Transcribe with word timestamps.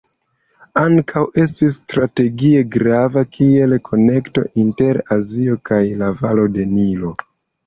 Ankaŭ 0.83 1.21
estis 1.41 1.75
strategie 1.89 2.63
grava 2.77 3.23
kiel 3.35 3.77
konekto 3.91 4.45
inter 4.65 5.01
Azio 5.19 5.61
kaj 5.71 5.81
la 6.03 6.11
valo 6.25 6.49
de 6.59 6.67
Nilo. 6.73 7.15